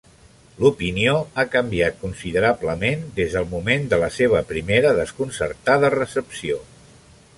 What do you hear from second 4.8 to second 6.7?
desconcertada recepció.